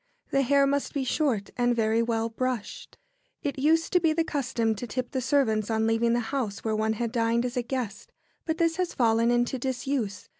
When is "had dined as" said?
6.93-7.55